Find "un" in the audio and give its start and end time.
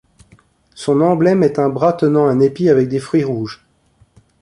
1.59-1.69, 2.25-2.39